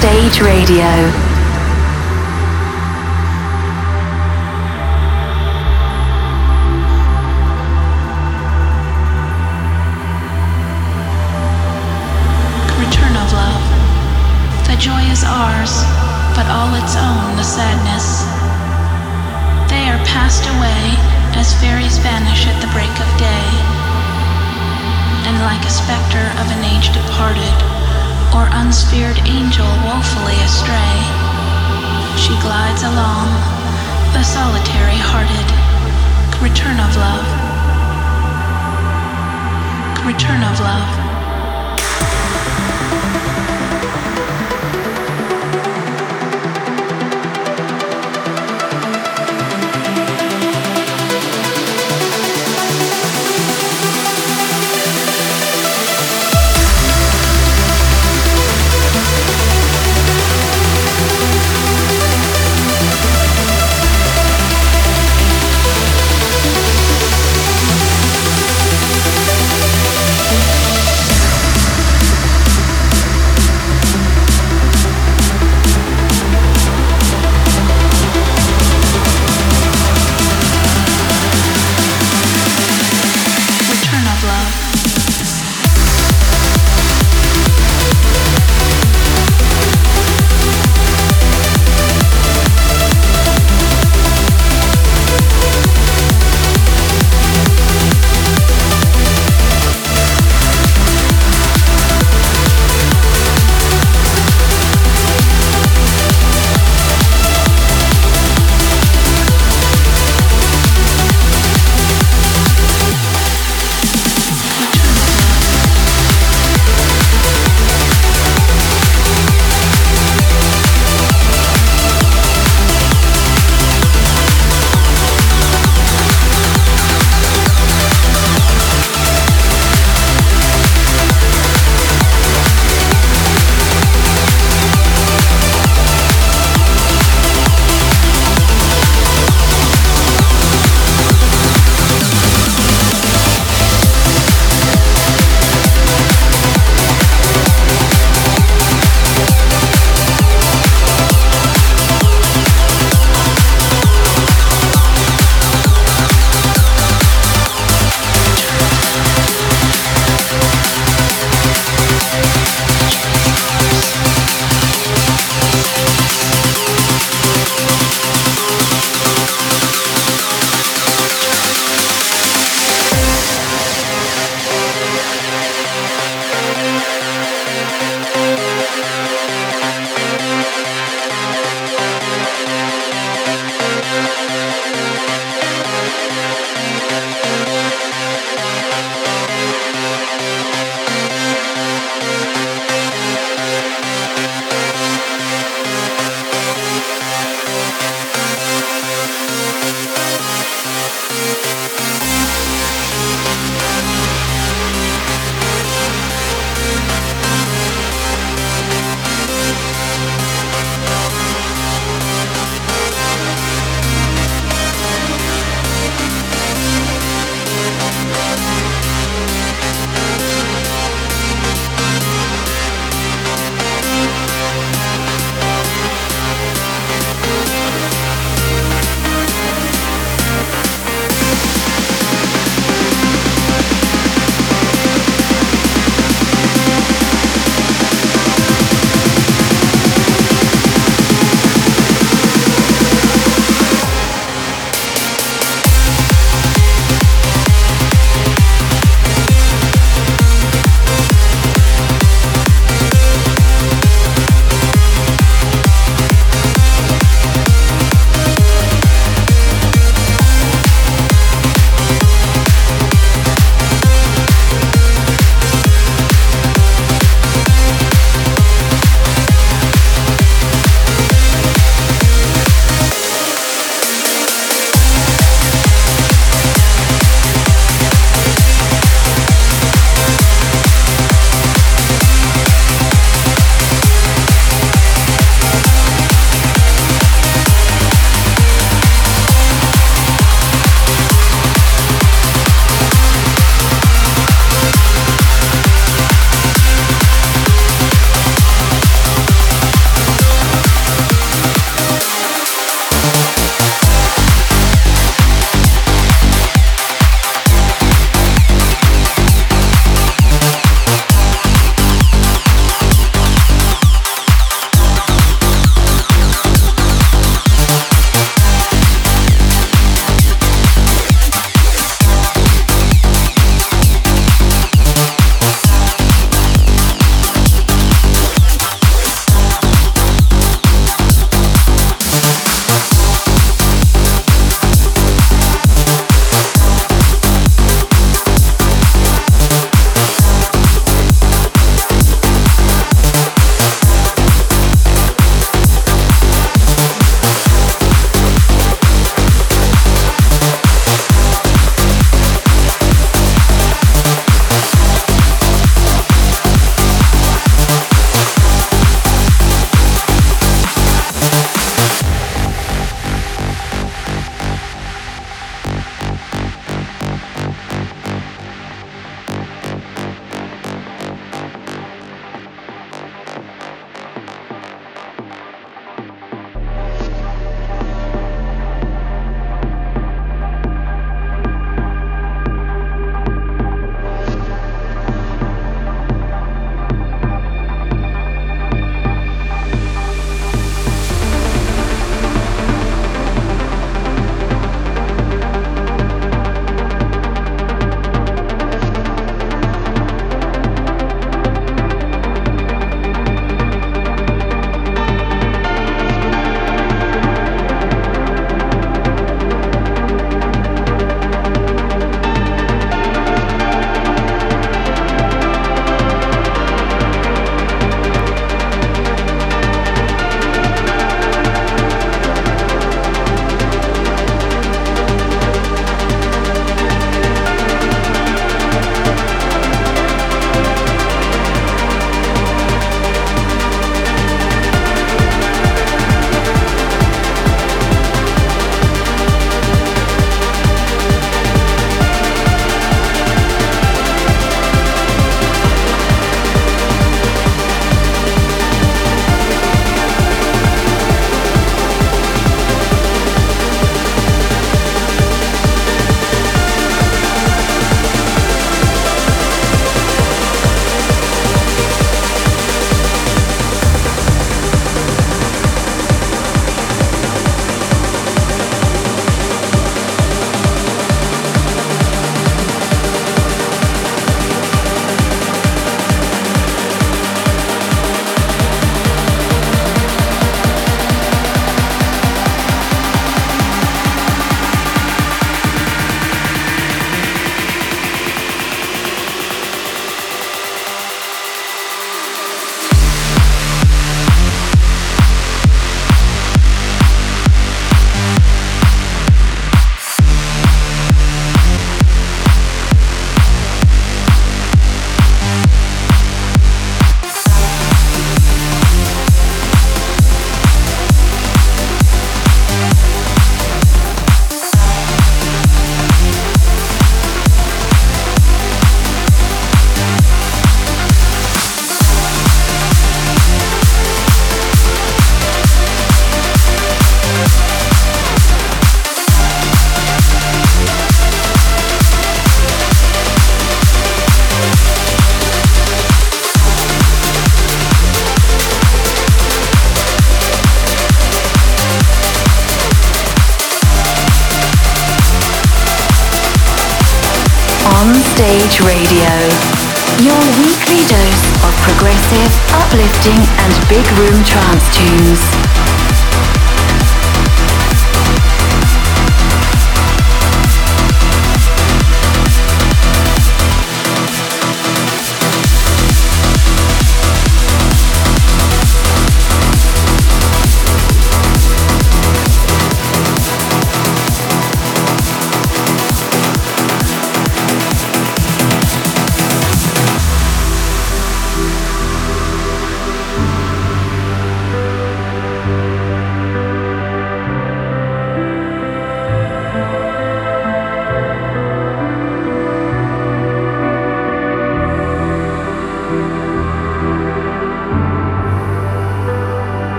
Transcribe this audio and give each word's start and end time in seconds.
Stage 0.00 0.40
Radio. 0.40 1.29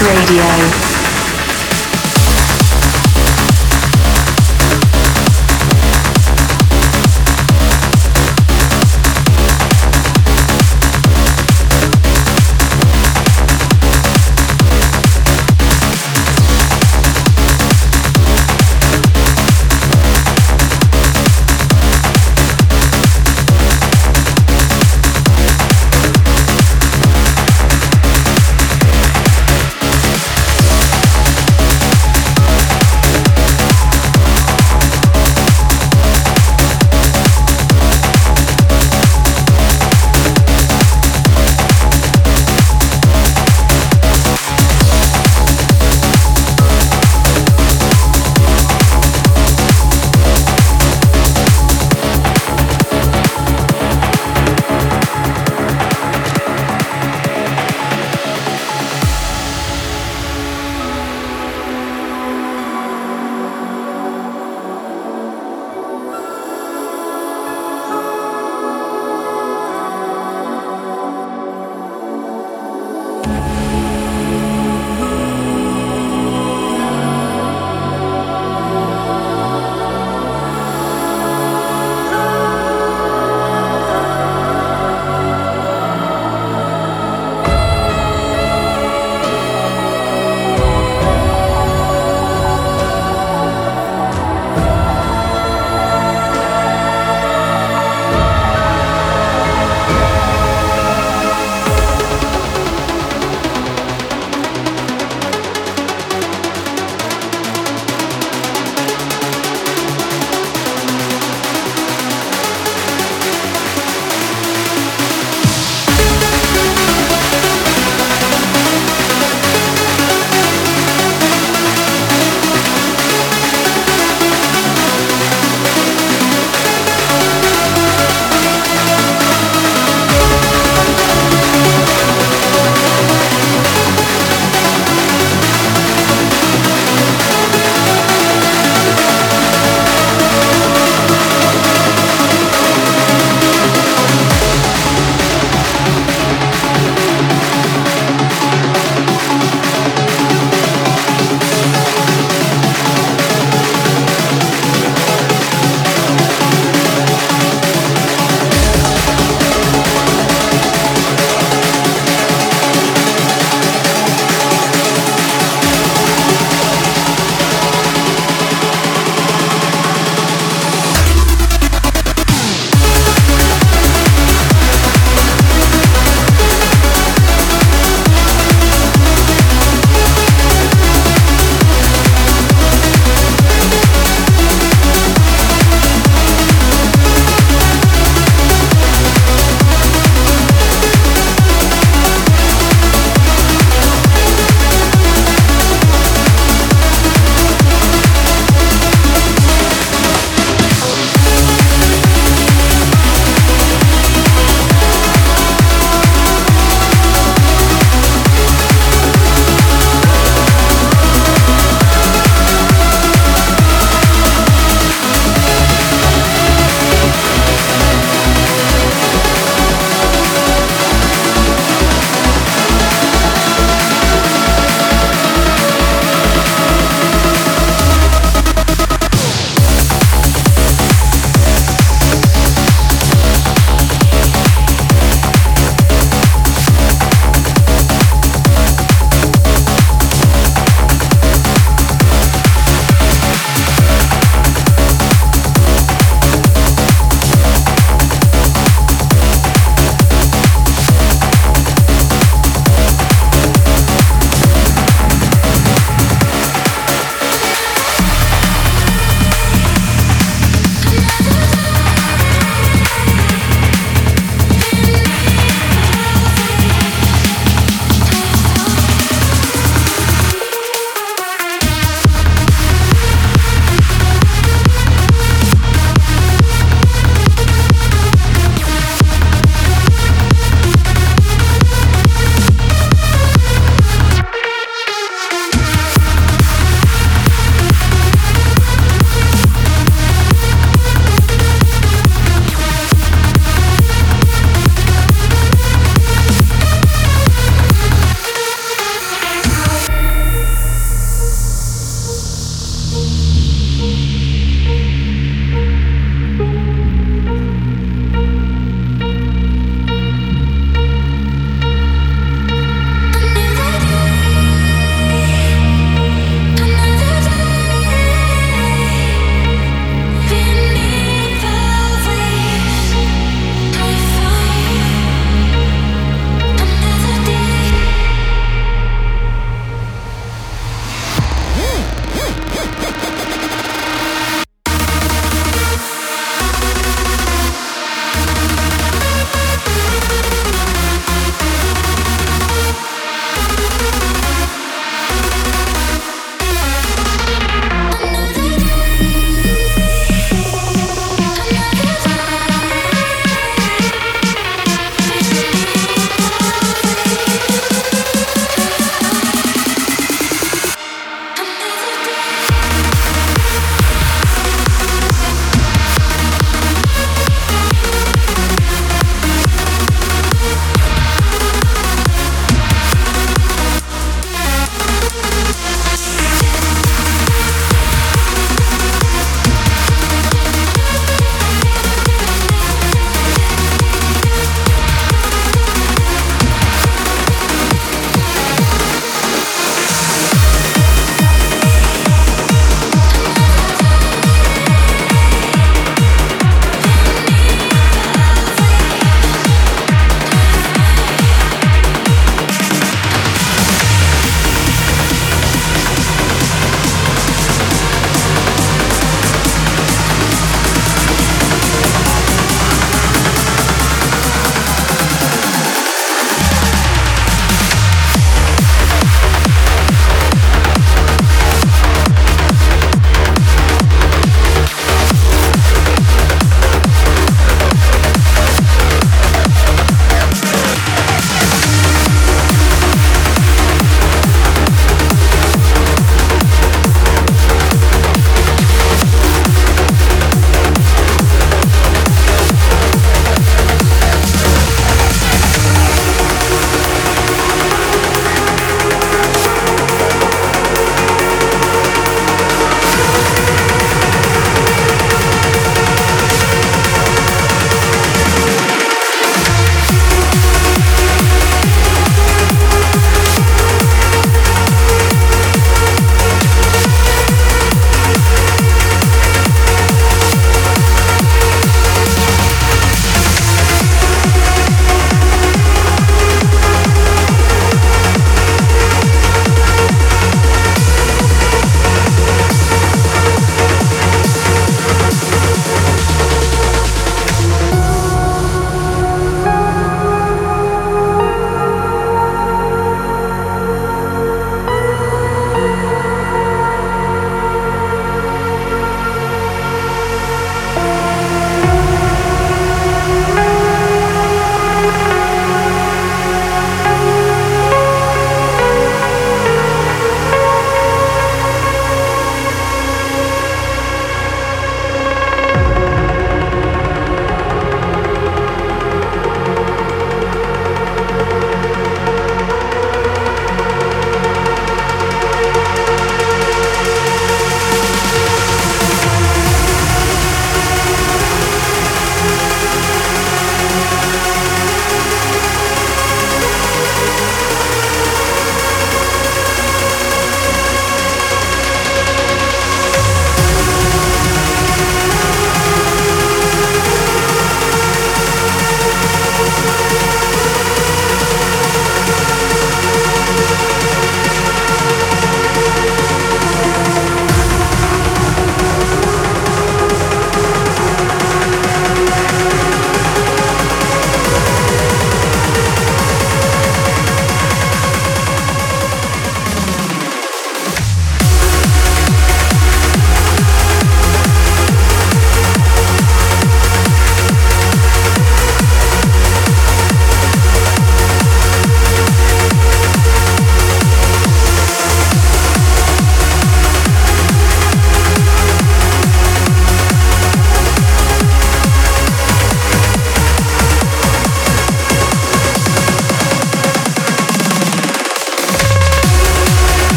Radio. 0.00 0.87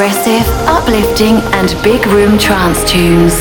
Progressive, 0.00 0.48
uplifting, 0.66 1.36
and 1.52 1.76
big 1.84 2.06
room 2.06 2.38
trance 2.38 2.82
tunes. 2.90 3.34